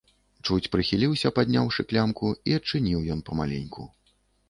Чуць 0.45 0.69
прыхіліўся, 0.75 1.33
падняўшы 1.41 1.87
клямку, 1.93 2.35
і 2.49 2.59
адчыніў 2.63 3.07
ён 3.17 3.25
памаленьку. 3.33 3.91